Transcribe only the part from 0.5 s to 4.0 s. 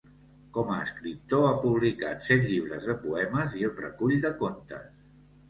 Com a escriptor ha publicat set llibres de poemes i un